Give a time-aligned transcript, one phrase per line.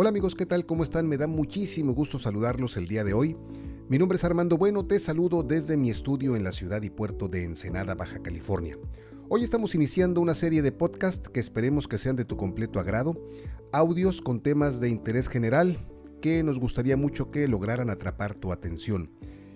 [0.00, 0.64] Hola amigos, ¿qué tal?
[0.64, 1.08] ¿Cómo están?
[1.08, 3.34] Me da muchísimo gusto saludarlos el día de hoy.
[3.88, 7.26] Mi nombre es Armando Bueno, te saludo desde mi estudio en la ciudad y puerto
[7.26, 8.76] de Ensenada, Baja California.
[9.28, 13.16] Hoy estamos iniciando una serie de podcast que esperemos que sean de tu completo agrado,
[13.72, 15.76] audios con temas de interés general
[16.22, 19.12] que nos gustaría mucho que lograran atrapar tu atención.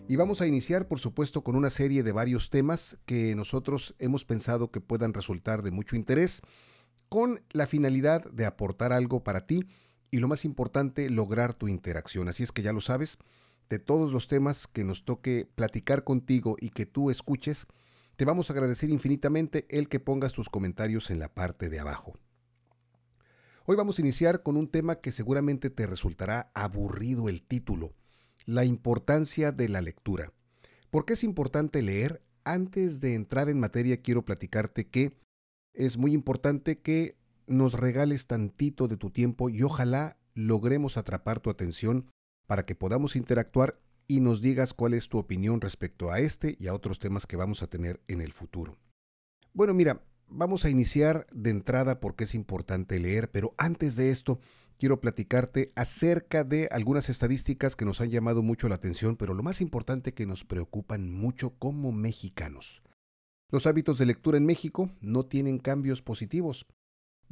[0.09, 4.25] Y vamos a iniciar, por supuesto, con una serie de varios temas que nosotros hemos
[4.25, 6.43] pensado que puedan resultar de mucho interés,
[7.09, 9.69] con la finalidad de aportar algo para ti
[10.13, 12.29] y lo más importante, lograr tu interacción.
[12.29, 13.19] Así es que ya lo sabes,
[13.71, 17.67] de todos los temas que nos toque platicar contigo y que tú escuches,
[18.17, 22.13] te vamos a agradecer infinitamente el que pongas tus comentarios en la parte de abajo.
[23.65, 27.95] Hoy vamos a iniciar con un tema que seguramente te resultará aburrido el título,
[28.45, 30.31] la importancia de la lectura.
[30.91, 32.23] ¿Por qué es importante leer?
[32.45, 35.17] Antes de entrar en materia quiero platicarte que
[35.73, 41.51] es muy importante que nos regales tantito de tu tiempo y ojalá logremos atrapar tu
[41.51, 42.07] atención
[42.47, 46.67] para que podamos interactuar y nos digas cuál es tu opinión respecto a este y
[46.67, 48.77] a otros temas que vamos a tener en el futuro.
[49.55, 54.41] Bueno, mira, vamos a iniciar de entrada porque es importante leer, pero antes de esto
[54.79, 59.43] quiero platicarte acerca de algunas estadísticas que nos han llamado mucho la atención, pero lo
[59.43, 62.83] más importante que nos preocupan mucho como mexicanos.
[63.51, 66.67] Los hábitos de lectura en México no tienen cambios positivos.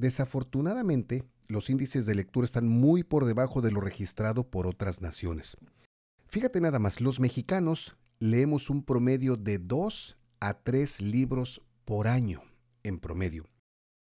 [0.01, 5.59] Desafortunadamente, los índices de lectura están muy por debajo de lo registrado por otras naciones.
[6.27, 12.41] Fíjate nada más, los mexicanos leemos un promedio de 2 a 3 libros por año,
[12.83, 13.47] en promedio.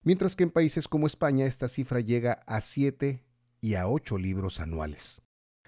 [0.04, 3.24] Mientras que en países como España esta cifra llega a 7
[3.62, 5.22] y a 8 libros anuales.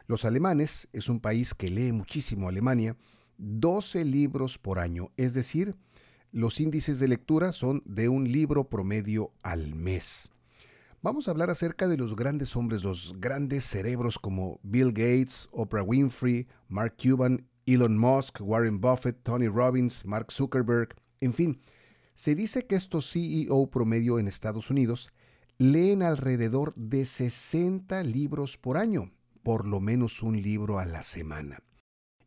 [0.07, 2.97] Los alemanes es un país que lee muchísimo Alemania,
[3.37, 5.77] 12 libros por año, es decir,
[6.31, 10.31] los índices de lectura son de un libro promedio al mes.
[11.01, 15.83] Vamos a hablar acerca de los grandes hombres, los grandes cerebros como Bill Gates, Oprah
[15.83, 21.61] Winfrey, Mark Cuban, Elon Musk, Warren Buffett, Tony Robbins, Mark Zuckerberg, en fin.
[22.13, 25.11] Se dice que estos CEO promedio en Estados Unidos
[25.59, 29.11] leen alrededor de 60 libros por año,
[29.43, 31.59] por lo menos un libro a la semana.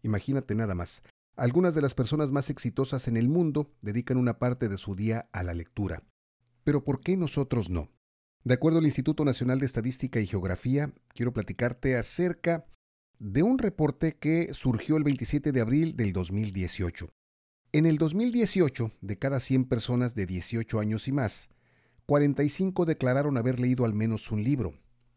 [0.02, 1.02] Imagínate nada más,
[1.36, 5.28] algunas de las personas más exitosas en el mundo dedican una parte de su día
[5.32, 6.02] a la lectura.
[6.64, 7.90] Pero ¿por qué nosotros no?
[8.44, 12.64] De acuerdo al Instituto Nacional de Estadística y Geografía, quiero platicarte acerca
[13.18, 17.10] de un reporte que surgió el 27 de abril del 2018.
[17.72, 21.50] En el 2018, de cada 100 personas de 18 años y más,
[22.06, 24.72] 45 declararon haber leído al menos un libro,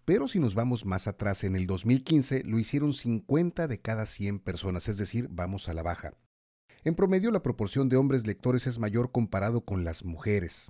[0.06, 4.40] pero si nos vamos más atrás, en el 2015 lo hicieron 50 de cada 100
[4.40, 6.14] personas, es decir, vamos a la baja.
[6.84, 10.70] En promedio, la proporción de hombres lectores es mayor comparado con las mujeres.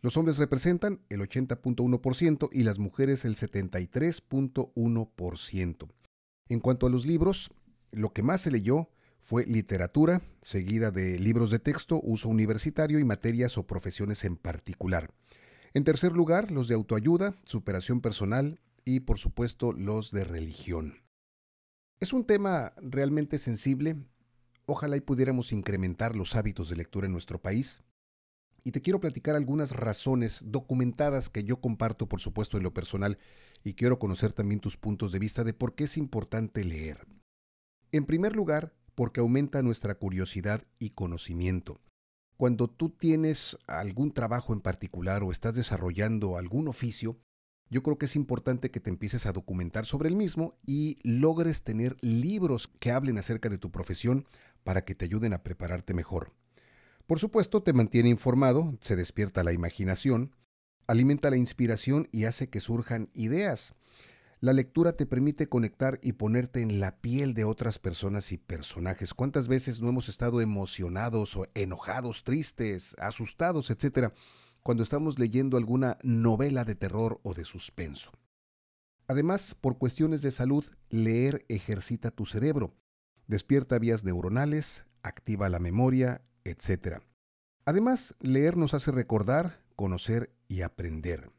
[0.00, 5.88] Los hombres representan el 80.1% y las mujeres el 73.1%.
[6.48, 7.50] En cuanto a los libros,
[7.90, 13.04] lo que más se leyó fue literatura, seguida de libros de texto, uso universitario y
[13.04, 15.10] materias o profesiones en particular.
[15.74, 20.94] En tercer lugar, los de autoayuda, superación personal, y por supuesto los de religión.
[22.00, 23.96] Es un tema realmente sensible.
[24.64, 27.82] Ojalá y pudiéramos incrementar los hábitos de lectura en nuestro país.
[28.64, 33.18] Y te quiero platicar algunas razones documentadas que yo comparto, por supuesto, en lo personal,
[33.62, 37.06] y quiero conocer también tus puntos de vista de por qué es importante leer.
[37.92, 41.78] En primer lugar, porque aumenta nuestra curiosidad y conocimiento.
[42.38, 47.18] Cuando tú tienes algún trabajo en particular o estás desarrollando algún oficio,
[47.70, 51.62] yo creo que es importante que te empieces a documentar sobre el mismo y logres
[51.62, 54.24] tener libros que hablen acerca de tu profesión
[54.64, 56.32] para que te ayuden a prepararte mejor.
[57.06, 60.30] Por supuesto, te mantiene informado, se despierta la imaginación,
[60.86, 63.74] alimenta la inspiración y hace que surjan ideas.
[64.40, 69.12] La lectura te permite conectar y ponerte en la piel de otras personas y personajes.
[69.12, 74.12] ¿Cuántas veces no hemos estado emocionados o enojados, tristes, asustados, etcétera?
[74.62, 78.12] Cuando estamos leyendo alguna novela de terror o de suspenso.
[79.06, 82.74] Además, por cuestiones de salud, leer ejercita tu cerebro,
[83.26, 87.00] despierta vías neuronales, activa la memoria, etc.
[87.64, 91.30] Además, leer nos hace recordar, conocer y aprender.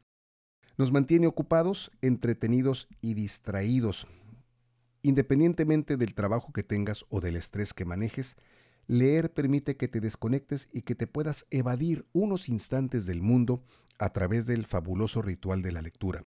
[0.76, 4.08] Nos mantiene ocupados, entretenidos y distraídos.
[5.02, 8.36] Independientemente del trabajo que tengas o del estrés que manejes,
[8.90, 13.62] Leer permite que te desconectes y que te puedas evadir unos instantes del mundo
[14.00, 16.24] a través del fabuloso ritual de la lectura.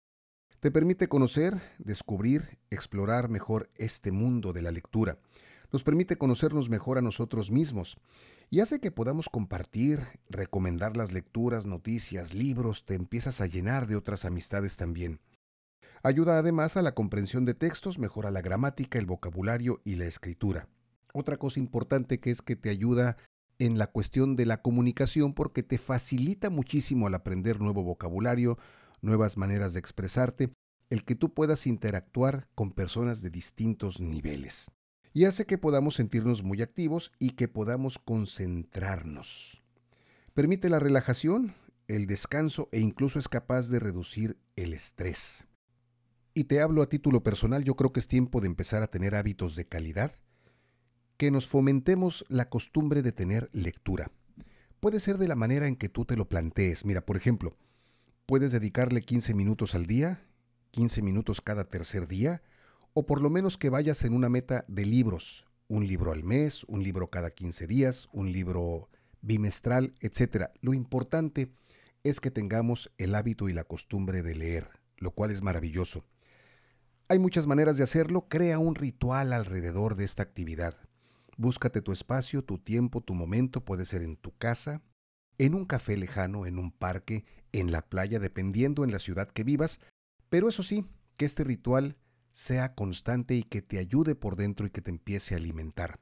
[0.62, 5.20] Te permite conocer, descubrir, explorar mejor este mundo de la lectura.
[5.74, 7.98] Nos permite conocernos mejor a nosotros mismos
[8.50, 10.00] y hace que podamos compartir,
[10.30, 15.20] recomendar las lecturas, noticias, libros, te empiezas a llenar de otras amistades también.
[16.02, 20.70] Ayuda además a la comprensión de textos, mejora la gramática, el vocabulario y la escritura.
[21.14, 23.18] Otra cosa importante que es que te ayuda
[23.60, 28.58] en la cuestión de la comunicación porque te facilita muchísimo al aprender nuevo vocabulario,
[29.02, 30.52] nuevas maneras de expresarte,
[30.90, 34.72] el que tú puedas interactuar con personas de distintos niveles.
[35.14, 39.62] Y hace que podamos sentirnos muy activos y que podamos concentrarnos.
[40.34, 41.54] Permite la relajación,
[41.88, 45.46] el descanso e incluso es capaz de reducir el estrés.
[46.34, 49.14] Y te hablo a título personal, yo creo que es tiempo de empezar a tener
[49.14, 50.12] hábitos de calidad,
[51.18, 54.12] que nos fomentemos la costumbre de tener lectura.
[54.80, 56.86] Puede ser de la manera en que tú te lo plantees.
[56.86, 57.56] Mira, por ejemplo,
[58.26, 60.28] puedes dedicarle 15 minutos al día,
[60.72, 62.42] 15 minutos cada tercer día,
[62.94, 66.64] o por lo menos que vayas en una meta de libros, un libro al mes,
[66.66, 68.90] un libro cada 15 días, un libro
[69.22, 70.50] bimestral, etc.
[70.62, 71.54] Lo importante
[72.04, 74.68] es que tengamos el hábito y la costumbre de leer,
[74.98, 76.06] lo cual es maravilloso.
[77.08, 80.76] Hay muchas maneras de hacerlo, crea un ritual alrededor de esta actividad.
[81.38, 84.82] Búscate tu espacio, tu tiempo, tu momento, puede ser en tu casa,
[85.38, 89.44] en un café lejano, en un parque, en la playa, dependiendo en la ciudad que
[89.44, 89.82] vivas,
[90.30, 90.86] pero eso sí,
[91.18, 91.98] que este ritual
[92.32, 96.00] sea constante y que te ayude por dentro y que te empiece a alimentar.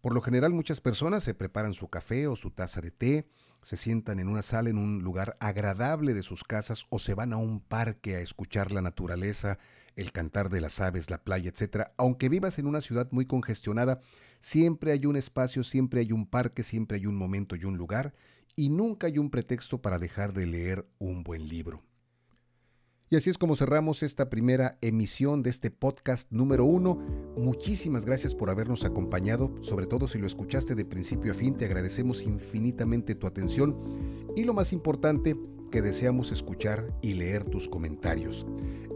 [0.00, 3.28] Por lo general muchas personas se preparan su café o su taza de té,
[3.62, 7.34] se sientan en una sala en un lugar agradable de sus casas o se van
[7.34, 9.58] a un parque a escuchar la naturaleza,
[9.96, 11.88] el cantar de las aves, la playa, etc.
[11.98, 14.00] Aunque vivas en una ciudad muy congestionada,
[14.40, 18.14] siempre hay un espacio, siempre hay un parque, siempre hay un momento y un lugar,
[18.56, 21.89] y nunca hay un pretexto para dejar de leer un buen libro.
[23.12, 26.96] Y así es como cerramos esta primera emisión de este podcast número uno.
[27.36, 31.64] Muchísimas gracias por habernos acompañado, sobre todo si lo escuchaste de principio a fin, te
[31.64, 33.76] agradecemos infinitamente tu atención
[34.36, 35.36] y lo más importante,
[35.72, 38.46] que deseamos escuchar y leer tus comentarios.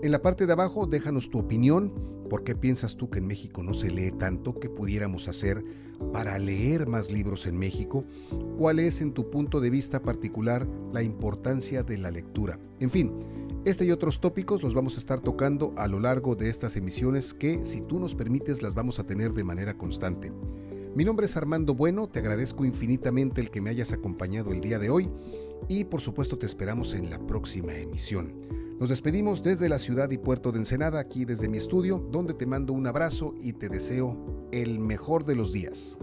[0.05, 1.93] En la parte de abajo déjanos tu opinión,
[2.31, 4.55] ¿por qué piensas tú que en México no se lee tanto?
[4.55, 5.65] ¿Qué pudiéramos hacer
[6.13, 8.05] para leer más libros en México?
[8.59, 12.61] ¿Cuál es en tu punto de vista particular la importancia de la lectura?
[12.81, 13.13] En fin,
[13.65, 17.33] este y otros tópicos los vamos a estar tocando a lo largo de estas emisiones
[17.33, 20.33] que, si tú nos permites, las vamos a tener de manera constante.
[20.95, 24.79] Mi nombre es Armando Bueno, te agradezco infinitamente el que me hayas acompañado el día
[24.79, 25.11] de hoy
[25.67, 28.33] y por supuesto te esperamos en la próxima emisión.
[28.79, 32.47] Nos despedimos desde la ciudad y puerto de Ensenada, aquí desde mi estudio, donde te
[32.47, 35.99] mando un abrazo y te deseo el mejor de los días.